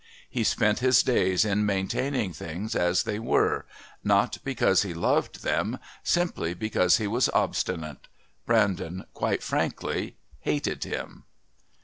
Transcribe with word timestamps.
He 0.31 0.43
spent 0.43 0.79
his 0.79 1.03
days 1.03 1.45
in 1.45 1.63
maintaining 1.63 2.33
things 2.33 2.75
as 2.75 3.03
they 3.03 3.19
were, 3.19 3.67
not 4.03 4.39
because 4.43 4.81
he 4.81 4.95
loved 4.95 5.43
them, 5.43 5.77
simply 6.01 6.55
because 6.55 6.97
he 6.97 7.05
was 7.05 7.29
obstinate. 7.35 8.07
Brandon 8.47 9.05
quite 9.13 9.43
frankly 9.43 10.15
hated 10.41 10.85
him. 10.85 11.25